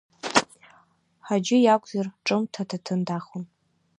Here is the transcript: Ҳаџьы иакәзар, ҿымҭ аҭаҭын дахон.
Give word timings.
Ҳаџьы 1.25 1.57
иакәзар, 1.61 2.07
ҿымҭ 2.25 2.53
аҭаҭын 2.61 2.99
дахон. 3.07 3.43